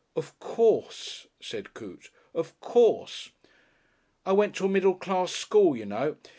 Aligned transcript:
"Of 0.15 0.39
course," 0.39 1.27
said 1.39 1.75
Coote, 1.75 2.09
"of 2.33 2.59
course." 2.59 3.33
"I 4.25 4.31
went 4.33 4.55
to 4.55 4.65
a 4.65 4.67
middle 4.67 4.95
class 4.95 5.31
school, 5.31 5.77
you 5.77 5.85
know. 5.85 6.15